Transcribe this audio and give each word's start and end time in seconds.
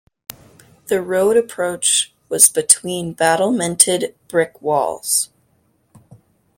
The 0.87 0.99
road 0.99 1.37
approach 1.37 2.11
was 2.27 2.49
between 2.49 3.13
battlemented 3.13 4.15
brick 4.27 4.59
walls. 4.59 5.29